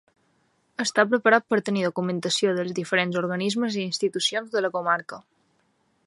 Està 0.83 1.03
preparat 1.09 1.45
per 1.53 1.59
tenir 1.67 1.83
documentació 1.87 2.55
dels 2.59 2.73
diferents 2.79 3.19
organismes 3.21 3.77
i 3.81 3.85
institucions 3.91 4.55
de 4.57 4.63
la 4.67 4.71
comarca. 4.79 5.21